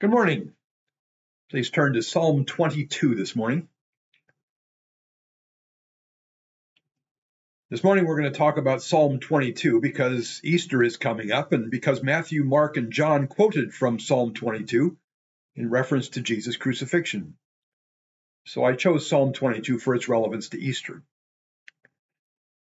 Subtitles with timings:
[0.00, 0.54] Good morning.
[1.50, 3.68] Please turn to Psalm 22 this morning.
[7.68, 11.70] This morning we're going to talk about Psalm 22 because Easter is coming up and
[11.70, 14.96] because Matthew, Mark, and John quoted from Psalm 22
[15.56, 17.34] in reference to Jesus' crucifixion.
[18.46, 21.02] So I chose Psalm 22 for its relevance to Easter.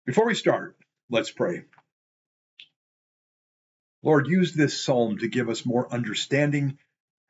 [0.07, 0.77] Before we start,
[1.09, 1.63] let's pray.
[4.03, 6.79] Lord, use this psalm to give us more understanding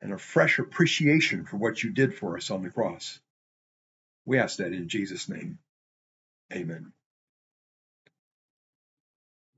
[0.00, 3.20] and a fresh appreciation for what you did for us on the cross.
[4.24, 5.58] We ask that in Jesus' name.
[6.52, 6.92] Amen.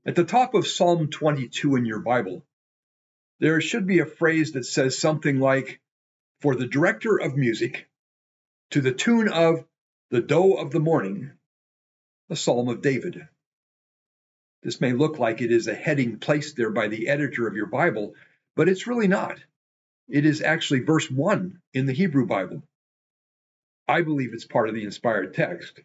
[0.05, 2.43] At the top of Psalm 22 in your Bible,
[3.39, 5.79] there should be a phrase that says something like,
[6.39, 7.87] For the director of music,
[8.71, 9.65] to the tune of
[10.09, 11.31] The Doe of the Morning,
[12.29, 13.27] a Psalm of David.
[14.63, 17.65] This may look like it is a heading placed there by the editor of your
[17.65, 18.15] Bible,
[18.55, 19.39] but it's really not.
[20.07, 22.63] It is actually verse 1 in the Hebrew Bible.
[23.87, 25.79] I believe it's part of the inspired text.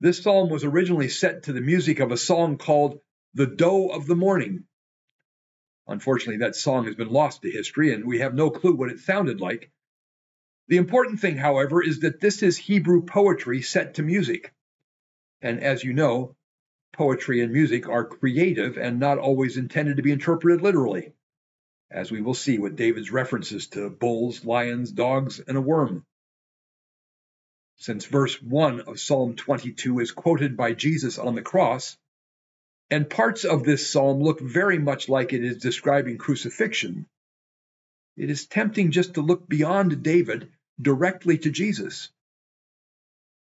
[0.00, 3.00] This psalm was originally set to the music of a song called
[3.34, 4.64] The Doe of the Morning.
[5.86, 9.00] Unfortunately, that song has been lost to history, and we have no clue what it
[9.00, 9.70] sounded like.
[10.68, 14.52] The important thing, however, is that this is Hebrew poetry set to music.
[15.40, 16.36] And as you know,
[16.92, 21.12] poetry and music are creative and not always intended to be interpreted literally
[21.90, 26.04] as we will see with David's references to bulls, lions, dogs, and a worm.
[27.76, 31.96] Since verse 1 of Psalm 22 is quoted by Jesus on the cross,
[32.90, 37.06] and parts of this psalm look very much like it is describing crucifixion,
[38.16, 42.10] it is tempting just to look beyond David directly to Jesus.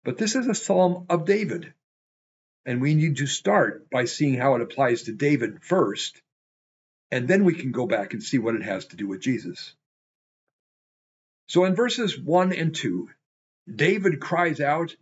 [0.04, 1.74] But this is a psalm of David,
[2.66, 6.22] and we need to start by seeing how it applies to David first
[7.12, 9.74] and then we can go back and see what it has to do with Jesus.
[11.48, 13.10] So in verses 1 and 2,
[13.74, 14.96] David cries out,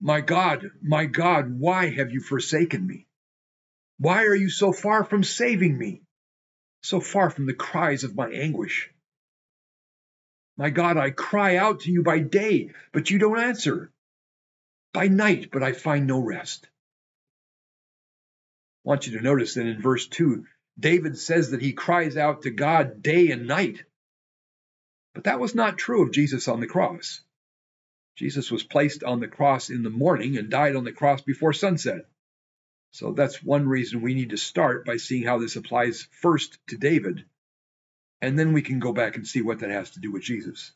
[0.00, 3.06] My God, my God, why have you forsaken me?
[3.98, 6.02] Why are you so far from saving me?
[6.82, 8.90] So far from the cries of my anguish.
[10.56, 13.90] My God, I cry out to you by day, but you don't answer.
[14.92, 16.66] By night, but I find no rest.
[18.84, 20.46] I want you to notice that in verse 2,
[20.80, 23.84] David says that he cries out to God day and night.
[25.14, 27.20] But that was not true of Jesus on the cross.
[28.16, 31.52] Jesus was placed on the cross in the morning and died on the cross before
[31.52, 32.06] sunset.
[32.92, 36.76] So that's one reason we need to start by seeing how this applies first to
[36.76, 37.24] David,
[38.20, 40.72] and then we can go back and see what that has to do with Jesus.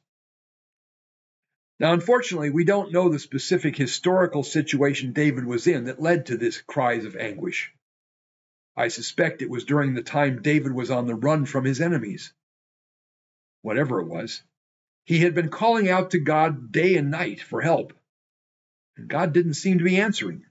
[1.81, 6.37] Now, unfortunately, we don't know the specific historical situation David was in that led to
[6.37, 7.73] this cries of anguish.
[8.77, 12.33] I suspect it was during the time David was on the run from his enemies.
[13.63, 14.43] Whatever it was,
[15.05, 17.93] he had been calling out to God day and night for help,
[18.97, 20.45] and God didn't seem to be answering.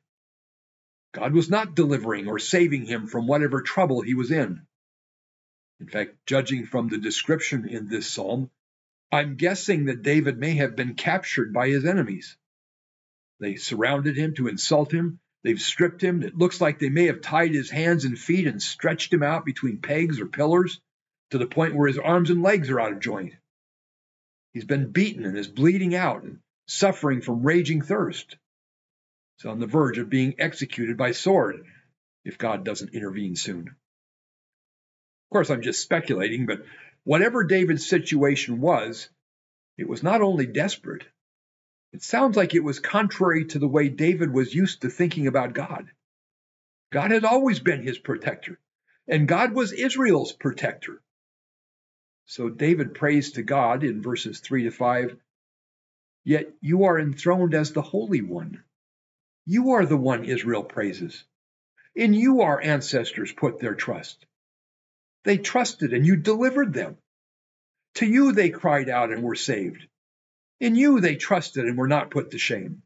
[1.13, 4.65] God was not delivering or saving him from whatever trouble he was in.
[5.79, 8.49] In fact, judging from the description in this psalm,
[9.11, 12.37] I'm guessing that David may have been captured by his enemies.
[13.39, 16.23] They surrounded him to insult him, They've stripped him.
[16.23, 19.45] It looks like they may have tied his hands and feet and stretched him out
[19.45, 20.79] between pegs or pillars
[21.31, 23.33] to the point where his arms and legs are out of joint.
[24.53, 28.37] He's been beaten and is bleeding out and suffering from raging thirst.
[29.37, 31.65] He's on the verge of being executed by sword
[32.23, 33.67] if God doesn't intervene soon.
[33.67, 36.63] Of course, I'm just speculating, but
[37.03, 39.09] whatever David's situation was,
[39.77, 41.03] it was not only desperate,
[41.93, 45.53] it sounds like it was contrary to the way David was used to thinking about
[45.53, 45.91] God.
[46.91, 48.59] God had always been his protector,
[49.07, 51.03] and God was Israel's protector.
[52.25, 55.17] So David prays to God in verses 3 to 5
[56.23, 58.63] Yet you are enthroned as the Holy One.
[59.45, 61.25] You are the one Israel praises.
[61.95, 64.25] In you our ancestors put their trust.
[65.25, 66.97] They trusted and you delivered them.
[67.95, 69.87] To you they cried out and were saved.
[70.63, 72.83] In you they trusted and were not put to shame.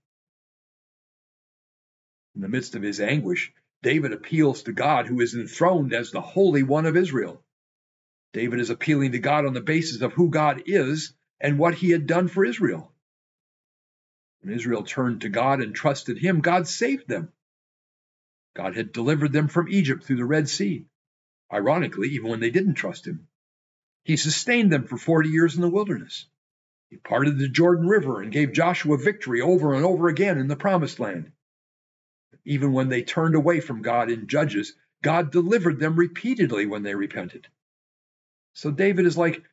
[2.33, 3.53] In the midst of his anguish,
[3.83, 7.45] David appeals to God, who is enthroned as the Holy One of Israel.
[8.33, 11.91] David is appealing to God on the basis of who God is and what he
[11.91, 12.91] had done for Israel.
[14.41, 17.31] When Israel turned to God and trusted him, God saved them.
[18.55, 20.87] God had delivered them from Egypt through the Red Sea.
[21.53, 23.27] Ironically, even when they didn't trust him,
[24.03, 26.25] he sustained them for 40 years in the wilderness.
[26.89, 30.55] He parted the Jordan River and gave Joshua victory over and over again in the
[30.55, 31.31] promised land.
[32.45, 34.73] Even when they turned away from God in Judges,
[35.03, 37.47] God delivered them repeatedly when they repented.
[38.53, 39.43] So David is like,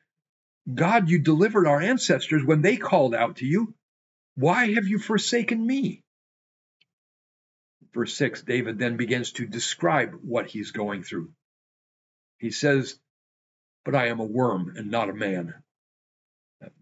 [0.73, 3.75] God, you delivered our ancestors when they called out to you.
[4.35, 6.03] Why have you forsaken me?
[7.93, 11.31] Verse 6, David then begins to describe what he's going through.
[12.39, 12.99] He says,
[13.83, 15.53] But I am a worm and not a man.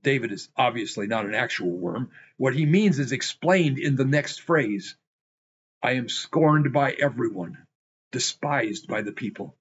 [0.02, 2.12] David is obviously not an actual worm.
[2.38, 4.96] What he means is explained in the next phrase
[5.82, 7.58] I am scorned by everyone,
[8.12, 9.58] despised by the people.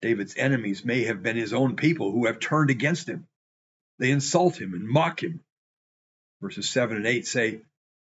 [0.00, 3.26] David's enemies may have been his own people who have turned against him.
[3.98, 5.40] They insult him and mock him.
[6.40, 7.60] Verses 7 and 8 say,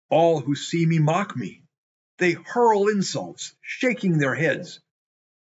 [0.08, 1.62] All who see me mock me.
[2.18, 4.80] They hurl insults, shaking their heads.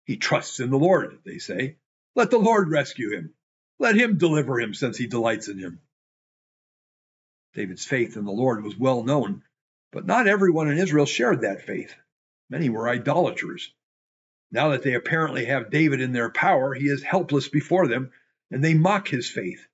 [0.05, 1.77] He trusts in the Lord, they say.
[2.17, 3.35] Let the Lord rescue him.
[3.79, 5.81] Let him deliver him, since he delights in him.
[7.55, 9.43] David's faith in the Lord was well known,
[9.93, 11.95] but not everyone in Israel shared that faith.
[12.51, 13.73] Many were idolaters.
[14.51, 18.13] Now that they apparently have David in their power, he is helpless before them,
[18.51, 19.67] and they mock his faith,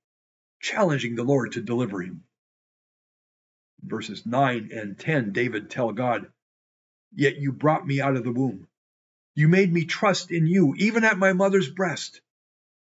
[0.60, 2.24] challenging the Lord to deliver him.
[3.82, 6.30] Verses 9 and 10, David tell God,
[7.12, 8.68] Yet you brought me out of the womb.
[9.34, 12.20] You made me trust in you, even at my mother's breast.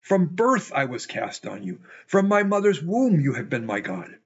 [0.01, 1.81] From birth I was cast on you.
[2.07, 4.19] From my mother's womb you have been my God.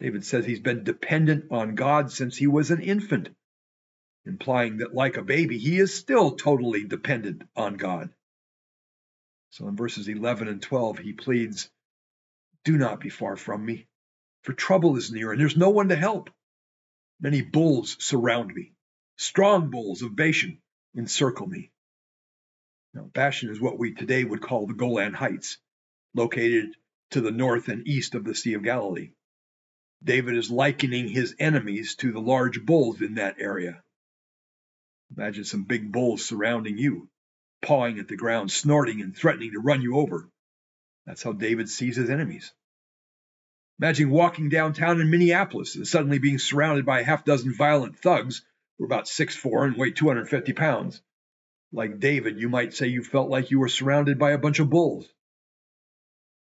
[0.00, 3.30] David says he's been dependent on God since he was an infant
[4.28, 8.10] implying that, like a baby, he is still totally dependent on God.
[9.50, 11.70] So in verses 11 and 12, he pleads,
[12.64, 13.88] Do not be far from me,
[14.42, 16.30] for trouble is near, and there's no one to help.
[17.20, 18.74] Many bulls surround me.
[19.16, 20.60] Strong bulls of Bashan
[20.94, 21.72] encircle me.
[23.04, 25.58] Bashan is what we today would call the Golan Heights,
[26.14, 26.74] located
[27.10, 29.12] to the north and east of the Sea of Galilee.
[30.02, 33.82] David is likening his enemies to the large bulls in that area.
[35.16, 37.08] Imagine some big bulls surrounding you,
[37.62, 40.28] pawing at the ground, snorting and threatening to run you over.
[41.06, 42.52] That's how David sees his enemies.
[43.80, 48.42] Imagine walking downtown in Minneapolis and suddenly being surrounded by a half dozen violent thugs
[48.76, 51.00] who are about 6'4 and weigh 250 pounds.
[51.72, 54.70] Like David, you might say you felt like you were surrounded by a bunch of
[54.70, 55.06] bulls.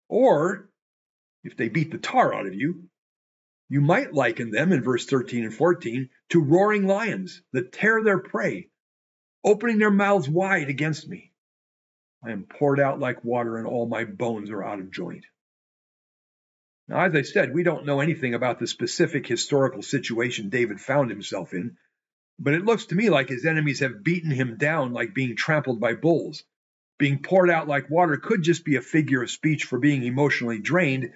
[0.09, 0.69] Or,
[1.45, 2.89] if they beat the tar out of you,
[3.69, 8.19] you might liken them in verse 13 and 14 to roaring lions that tear their
[8.19, 8.69] prey,
[9.43, 11.33] opening their mouths wide against me.
[12.23, 15.27] I am poured out like water, and all my bones are out of joint.
[16.89, 21.11] Now, as I said, we don't know anything about the specific historical situation David found
[21.11, 21.77] himself in,
[22.39, 25.81] but it looks to me like his enemies have beaten him down like being trampled
[25.81, 26.45] by bulls.
[26.99, 30.61] Being poured out like water could just be a figure of speech for being emotionally
[30.61, 31.13] drained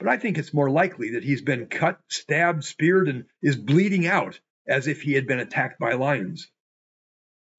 [0.00, 4.06] but I think it's more likely that he's been cut, stabbed, speared, and is bleeding
[4.06, 6.50] out as if he had been attacked by lions.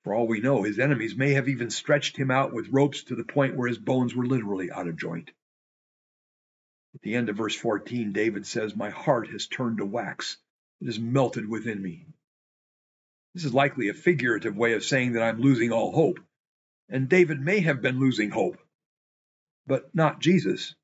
[0.04, 3.16] For all we know, his enemies may have even stretched him out with ropes to
[3.16, 5.30] the point where his bones were literally out of joint.
[6.96, 10.38] At the end of verse 14, David says, My heart has turned to wax.
[10.82, 12.08] It has melted within me.
[13.34, 16.20] This is likely a figurative way of saying that I'm losing all hope.
[16.90, 18.58] And David may have been losing hope,
[19.66, 20.76] but not Jesus.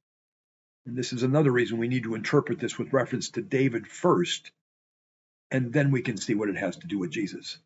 [0.86, 4.52] And this is another reason we need to interpret this with reference to David first,
[5.52, 7.58] and then we can see what it has to do with Jesus.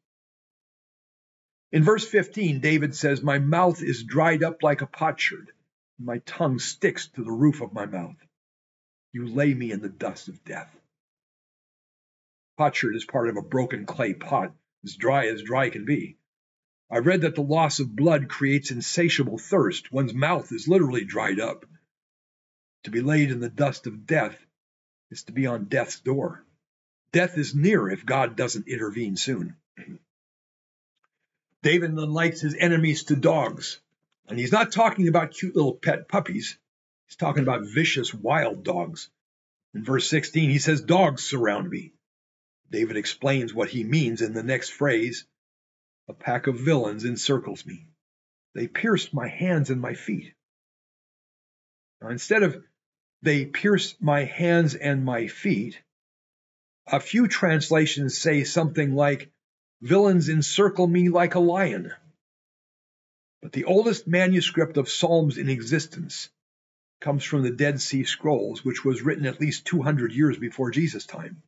[1.72, 5.52] In verse 15, David says, My mouth is dried up like a potsherd,
[6.00, 8.18] and my tongue sticks to the roof of my mouth.
[9.14, 10.76] You lay me in the dust of death.
[12.58, 16.18] Potsherd is part of a broken clay pot, as dry as dry can be.
[16.90, 19.92] I read that the loss of blood creates insatiable thirst.
[19.92, 21.66] One's mouth is literally dried up.
[22.84, 24.38] To be laid in the dust of death
[25.10, 26.44] is to be on death's door.
[27.14, 29.56] Death is near if God doesn't intervene soon.
[31.62, 33.80] David likes his enemies to dogs.
[34.28, 36.58] And he's not talking about cute little pet puppies.
[37.08, 39.10] He's talking about vicious wild dogs.
[39.74, 41.94] In verse 16, he says, Dogs surround me.
[42.72, 45.26] David explains what he means in the next phrase
[46.08, 47.86] A pack of villains encircles me.
[48.56, 50.34] They pierced my hands and my feet.
[52.02, 52.64] Now, instead of
[53.22, 55.80] they pierce my hands and my feet.
[56.88, 59.32] A few translations say something like,
[59.82, 61.94] Villains encircle me like a lion.
[63.42, 66.30] But the oldest manuscript of Psalms in existence
[67.00, 71.06] comes from the Dead Sea Scrolls, which was written at least 200 years before Jesus'
[71.06, 71.42] time.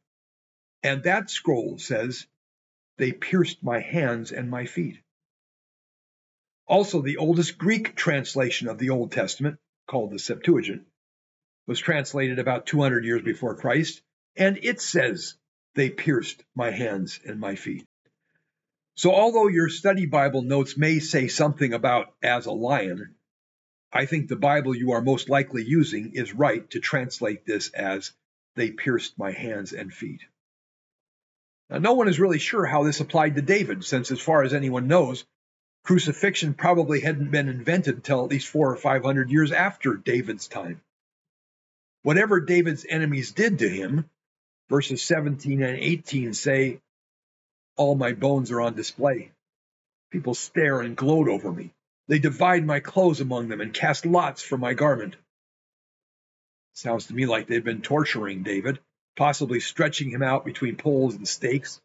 [0.84, 2.28] And that scroll says,
[2.98, 5.00] They pierced my hands and my feet.
[6.68, 10.86] Also, the oldest Greek translation of the Old Testament, called the Septuagint,
[11.68, 14.02] was translated about 200 years before Christ,
[14.36, 15.36] and it says,
[15.76, 17.86] They pierced my hands and my feet.
[18.96, 23.16] So, although your study Bible notes may say something about as a lion,
[23.92, 28.12] I think the Bible you are most likely using is right to translate this as,
[28.56, 30.22] They pierced my hands and feet.
[31.74, 34.54] Now, no one is really sure how this applied to David, since, as far as
[34.54, 35.26] anyone knows,
[35.84, 40.48] crucifixion probably hadn't been invented until at least four or five hundred years after David's
[40.48, 40.82] time.
[42.04, 44.08] Whatever David's enemies did to him,
[44.70, 46.80] verses 17 and 18 say,
[47.76, 49.32] All my bones are on display.
[50.12, 51.72] People stare and gloat over me.
[52.08, 55.16] They divide my clothes among them and cast lots for my garment.
[56.74, 58.78] Sounds to me like they've been torturing David,
[59.16, 61.82] possibly stretching him out between poles and stakes.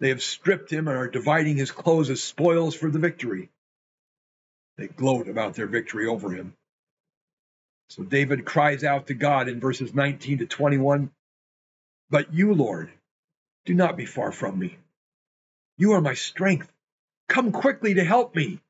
[0.00, 3.50] They have stripped him and are dividing his clothes as spoils for the victory.
[4.76, 6.54] They gloat about their victory over him.
[7.90, 11.10] So David cries out to God in verses 19 to 21
[12.10, 12.92] But you, Lord,
[13.64, 14.78] do not be far from me.
[15.78, 16.72] You are my strength.
[17.28, 18.60] Come quickly to help me.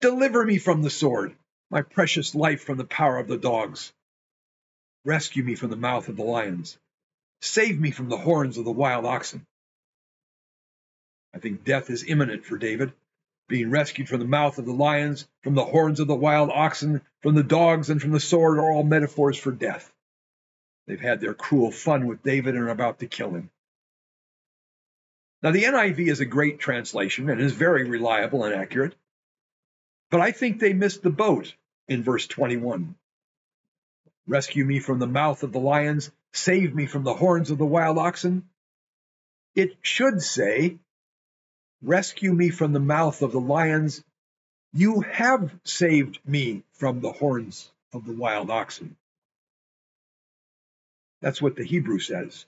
[0.00, 1.34] Deliver me from the sword,
[1.70, 3.92] my precious life from the power of the dogs.
[5.04, 6.78] Rescue me from the mouth of the lions.
[7.40, 9.46] Save me from the horns of the wild oxen.
[11.34, 12.92] I think death is imminent for David,
[13.48, 17.02] being rescued from the mouth of the lions, from the horns of the wild oxen,
[17.22, 19.92] from the dogs, and from the sword are all metaphors for death.
[20.86, 23.50] They've had their cruel fun with David and are about to kill him.
[25.42, 28.94] Now, the NIV is a great translation and is very reliable and accurate.
[30.10, 31.54] But I think they missed the boat
[31.88, 32.94] in verse 21.
[34.26, 37.66] Rescue me from the mouth of the lions, save me from the horns of the
[37.66, 38.48] wild oxen.
[39.54, 40.78] It should say,
[41.82, 44.02] Rescue me from the mouth of the lions.
[44.72, 48.96] You have saved me from the horns of the wild oxen.
[51.20, 52.44] That's what the Hebrew says.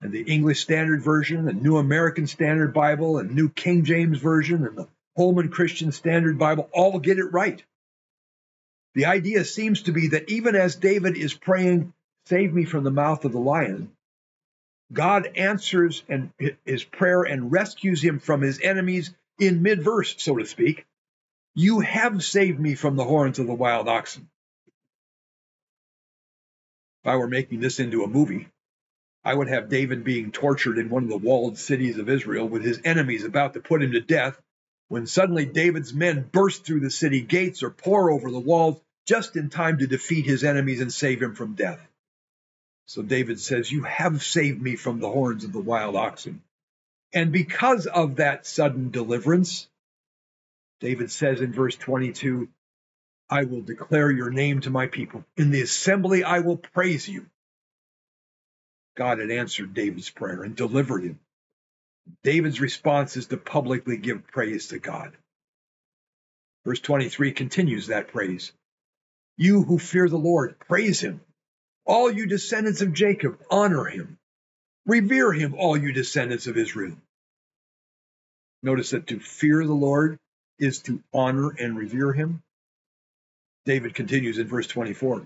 [0.00, 4.64] And the English Standard Version, the New American Standard Bible, and New King James Version,
[4.66, 7.64] and the Holman Christian Standard Bible all get it right.
[8.98, 11.94] The idea seems to be that even as David is praying,
[12.26, 13.92] Save me from the mouth of the lion,
[14.92, 16.32] God answers and
[16.64, 20.84] his prayer and rescues him from his enemies in mid verse, so to speak.
[21.54, 24.28] You have saved me from the horns of the wild oxen.
[27.04, 28.48] If I were making this into a movie,
[29.22, 32.64] I would have David being tortured in one of the walled cities of Israel with
[32.64, 34.42] his enemies about to put him to death
[34.88, 39.36] when suddenly David's men burst through the city gates or pour over the walls just
[39.36, 41.80] in time to defeat his enemies and save him from death.
[42.86, 46.42] So David says, You have saved me from the horns of the wild oxen.
[47.14, 49.66] And because of that sudden deliverance,
[50.80, 52.48] David says in verse 22,
[53.30, 55.24] I will declare your name to my people.
[55.38, 57.26] In the assembly, I will praise you.
[58.94, 61.18] God had answered David's prayer and delivered him.
[62.22, 65.16] David's response is to publicly give praise to God.
[66.66, 68.52] Verse 23 continues that praise.
[69.40, 71.20] You who fear the Lord, praise him.
[71.84, 74.18] All you descendants of Jacob, honor him.
[74.84, 76.96] Revere him, all you descendants of Israel.
[78.64, 80.18] Notice that to fear the Lord
[80.58, 82.42] is to honor and revere him.
[83.64, 85.24] David continues in verse 24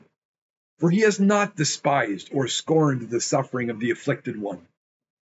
[0.78, 4.68] For he has not despised or scorned the suffering of the afflicted one.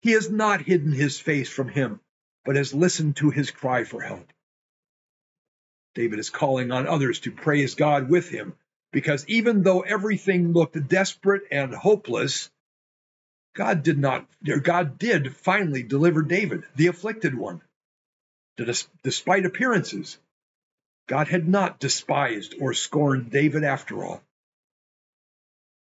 [0.02, 2.00] He has not hidden his face from him,
[2.44, 4.34] but has listened to his cry for help.
[5.94, 8.56] David is calling on others to praise God with him
[8.92, 12.50] because even though everything looked desperate and hopeless,
[13.56, 14.28] God did not,
[14.64, 17.62] God did finally deliver David, the afflicted one.
[19.04, 20.18] Despite appearances,
[21.08, 24.22] God had not despised or scorned David after all.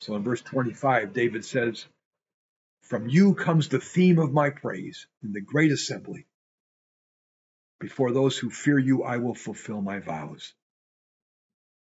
[0.02, 1.86] So in verse 25, David says,
[2.82, 6.28] from you comes the theme of my praise in the great assembly.
[7.80, 10.54] Before those who fear you, I will fulfill my vows.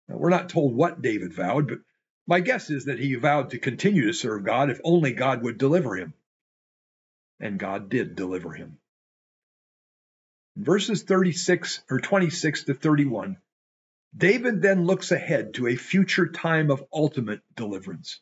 [0.07, 1.79] Now, we're not told what David vowed, but
[2.27, 5.57] my guess is that he vowed to continue to serve God if only God would
[5.57, 6.13] deliver him.
[7.39, 8.77] And God did deliver him.
[10.55, 13.37] In verses 36 or 26 to 31,
[14.15, 18.21] David then looks ahead to a future time of ultimate deliverance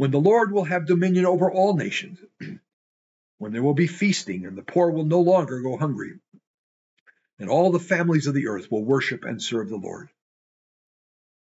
[0.00, 2.18] when the Lord will have dominion over all nations,
[3.36, 6.14] when there will be feasting and the poor will no longer go hungry,
[7.38, 10.08] and all the families of the earth will worship and serve the Lord.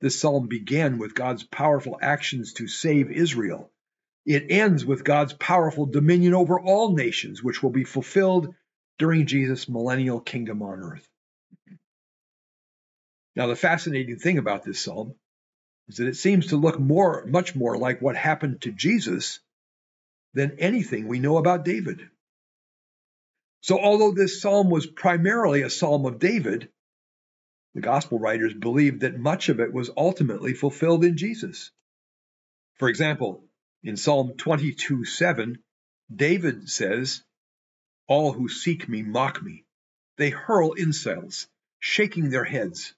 [0.05, 3.71] This psalm began with God's powerful actions to save Israel.
[4.27, 8.55] It ends with God's powerful dominion over all nations, which will be fulfilled
[8.99, 11.09] during Jesus' millennial kingdom on earth.
[13.35, 15.15] Now, the fascinating thing about this psalm
[15.89, 19.41] is that it seems to look more, much more like what happened to Jesus
[20.35, 22.03] than anything we know about David.
[23.63, 26.69] So, although this psalm was primarily a psalm of David,
[27.75, 31.73] The gospel writers believed that much of it was ultimately fulfilled in Jesus.
[32.77, 33.45] For example,
[33.83, 35.59] in Psalm 22 7,
[36.15, 37.23] David says,
[38.07, 39.65] All who seek me mock me.
[40.17, 41.49] They hurl insults,
[41.81, 42.95] shaking their heads.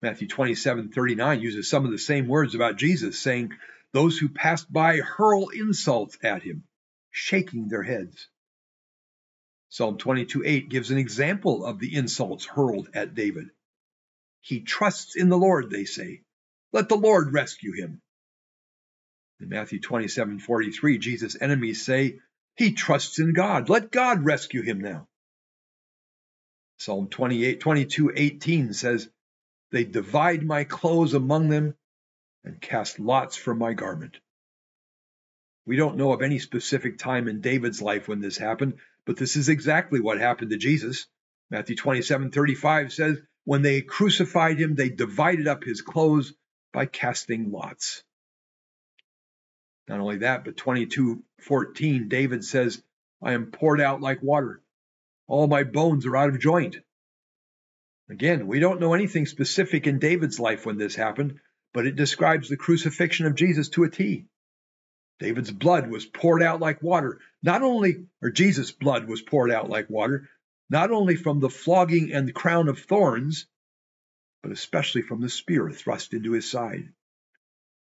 [0.00, 3.52] Matthew 27 39 uses some of the same words about Jesus, saying,
[3.92, 6.64] Those who passed by hurl insults at him,
[7.10, 8.28] shaking their heads.
[9.70, 13.50] Psalm 22:8 gives an example of the insults hurled at David.
[14.40, 16.22] He trusts in the Lord, they say.
[16.72, 18.02] Let the Lord rescue him.
[19.38, 22.18] In Matthew 27:43, Jesus' enemies say,
[22.56, 23.68] He trusts in God.
[23.68, 25.08] Let God rescue him now.
[26.78, 29.08] Psalm 28, 22 18 says,
[29.70, 31.76] They divide my clothes among them
[32.42, 34.18] and cast lots for my garment.
[35.64, 39.36] We don't know of any specific time in David's life when this happened, but this
[39.36, 41.06] is exactly what happened to Jesus.
[41.50, 46.32] Matthew 27 35 says, When they crucified him, they divided up his clothes
[46.72, 48.04] by casting lots.
[49.88, 52.82] Not only that, but 22:14, David says,
[53.22, 54.62] I am poured out like water.
[55.26, 56.76] All my bones are out of joint.
[58.08, 61.40] Again, we don't know anything specific in David's life when this happened,
[61.72, 64.26] but it describes the crucifixion of Jesus to a T.
[65.20, 69.68] David's blood was poured out like water, not only, or Jesus' blood was poured out
[69.68, 70.30] like water,
[70.70, 73.46] not only from the flogging and the crown of thorns,
[74.42, 76.94] but especially from the spear thrust into his side.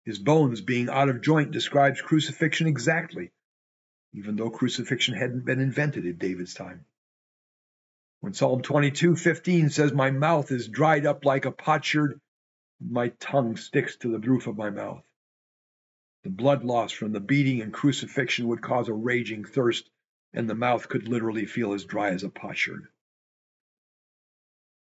[0.03, 3.32] His bones being out of joint describes crucifixion exactly,
[4.12, 6.86] even though crucifixion hadn't been invented in David's time.
[8.20, 12.20] When Psalm 22:15 says, My mouth is dried up like a potsherd,
[12.82, 15.06] my tongue sticks to the roof of my mouth.
[16.24, 19.89] The blood loss from the beating and crucifixion would cause a raging thirst,
[20.34, 22.88] and the mouth could literally feel as dry as a potsherd.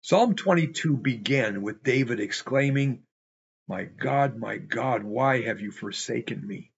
[0.02, 3.04] Psalm 22 began with David exclaiming,
[3.68, 6.72] my God, my God, why have you forsaken me?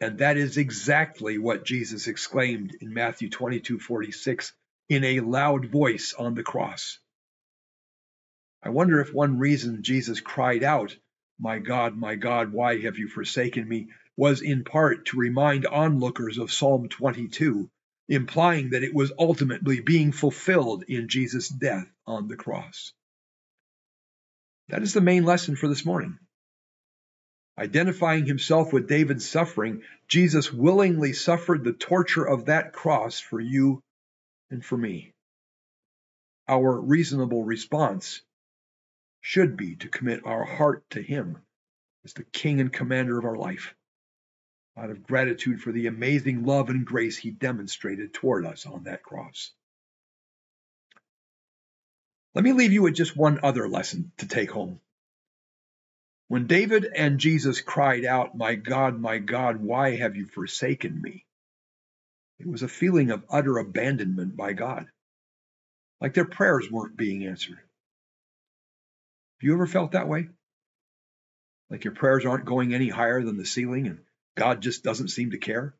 [0.00, 4.54] And that is exactly what Jesus exclaimed in Matthew 22 46
[4.88, 6.98] in a loud voice on the cross.
[8.62, 10.96] I wonder if one reason Jesus cried out,
[11.40, 13.88] My God, my God, why have you forsaken me?
[14.20, 17.70] was in part to remind onlookers of Psalm 22,
[18.10, 22.92] implying that it was ultimately being fulfilled in Jesus' death on the cross.
[24.68, 26.18] That is the main lesson for this morning.
[27.58, 33.80] Identifying himself with David's suffering, Jesus willingly suffered the torture of that cross for you
[34.50, 35.14] and for me.
[36.46, 38.20] Our reasonable response
[39.20, 41.38] should be to commit our heart to him
[42.04, 43.74] as the king and commander of our life,
[44.76, 49.02] out of gratitude for the amazing love and grace he demonstrated toward us on that
[49.02, 49.52] cross.
[52.34, 54.80] Let me leave you with just one other lesson to take home.
[56.28, 61.26] When David and Jesus cried out, My God, my God, why have you forsaken me?
[62.38, 64.86] It was a feeling of utter abandonment by God,
[66.00, 67.58] like their prayers weren't being answered.
[69.40, 70.28] Have you ever felt that way?
[71.70, 74.00] Like your prayers aren't going any higher than the ceiling and
[74.36, 75.74] God just doesn't seem to care?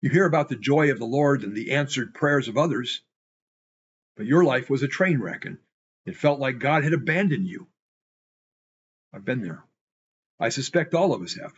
[0.00, 3.02] You hear about the joy of the Lord and the answered prayers of others,
[4.16, 5.58] but your life was a train wreck and
[6.06, 7.66] it felt like God had abandoned you.
[9.12, 9.64] I've been there.
[10.38, 11.52] I suspect all of us have.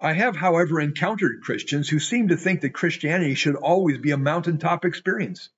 [0.00, 4.16] I have, however, encountered Christians who seem to think that Christianity should always be a
[4.16, 5.48] mountaintop experience.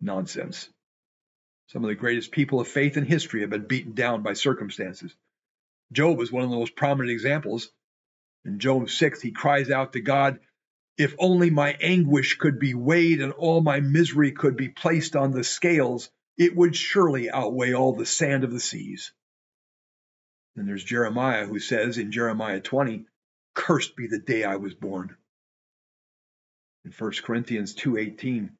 [0.00, 0.68] Nonsense.
[1.68, 5.14] Some of the greatest people of faith in history have been beaten down by circumstances.
[5.92, 7.70] Job is one of the most prominent examples.
[8.44, 10.38] In Job 6, he cries out to God,
[10.96, 15.32] if only my anguish could be weighed and all my misery could be placed on
[15.32, 19.12] the scales, it would surely outweigh all the sand of the seas.
[20.56, 23.04] And there's Jeremiah who says in Jeremiah 20,
[23.54, 25.16] Cursed be the day I was born.
[26.84, 28.50] In 1 Corinthians 2.18,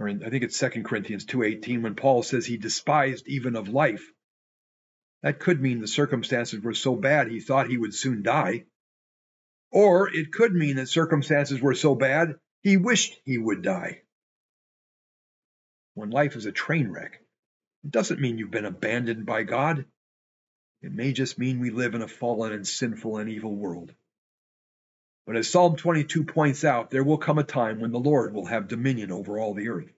[0.00, 3.68] or in, I think it's 2 Corinthians 2.18, when Paul says he despised even of
[3.68, 4.10] life,
[5.22, 8.64] that could mean the circumstances were so bad he thought he would soon die.
[9.70, 14.00] Or it could mean that circumstances were so bad he wished he would die.
[15.94, 17.20] When life is a train wreck,
[17.84, 19.84] it doesn't mean you've been abandoned by God.
[20.80, 23.94] It may just mean we live in a fallen and sinful and evil world.
[25.30, 28.46] But as Psalm 22 points out, there will come a time when the Lord will
[28.46, 29.92] have dominion over all the earth.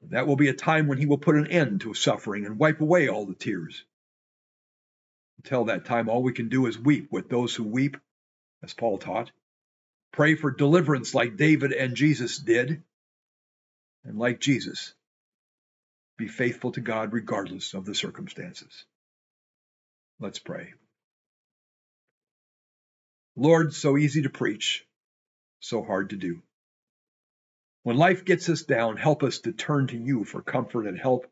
[0.00, 2.80] That will be a time when he will put an end to suffering and wipe
[2.80, 3.84] away all the tears.
[5.36, 7.98] Until that time, all we can do is weep with those who weep
[8.62, 9.30] as Paul taught.
[10.10, 12.82] Pray for deliverance like David and Jesus did.
[14.04, 14.94] And like Jesus,
[16.16, 18.86] be faithful to God regardless of the circumstances.
[20.18, 20.72] Let's pray.
[23.36, 24.86] Lord, so easy to preach,
[25.60, 26.42] so hard to do.
[27.82, 31.26] When life gets us down, help us to turn to you for comfort and help,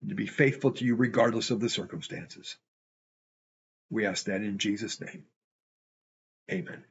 [0.00, 2.56] and to be faithful to you regardless of the circumstances.
[3.90, 5.24] We ask that in Jesus' name.
[6.50, 6.84] Amen.